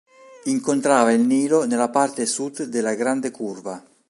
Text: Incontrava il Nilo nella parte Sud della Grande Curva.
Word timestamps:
Incontrava 0.45 1.11
il 1.11 1.19
Nilo 1.21 1.67
nella 1.67 1.89
parte 1.89 2.25
Sud 2.25 2.63
della 2.63 2.95
Grande 2.95 3.29
Curva. 3.29 3.79